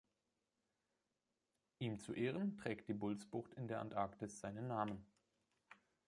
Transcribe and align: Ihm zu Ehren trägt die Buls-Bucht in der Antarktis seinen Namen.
Ihm 1.77 1.99
zu 1.99 2.13
Ehren 2.15 2.57
trägt 2.57 2.87
die 2.87 2.95
Buls-Bucht 2.95 3.53
in 3.53 3.67
der 3.67 3.79
Antarktis 3.81 4.39
seinen 4.39 4.67
Namen. 4.67 5.05